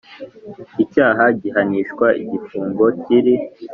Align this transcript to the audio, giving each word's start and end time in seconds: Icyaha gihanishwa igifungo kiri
Icyaha 0.83 1.23
gihanishwa 1.41 2.07
igifungo 2.21 2.85
kiri 3.03 3.35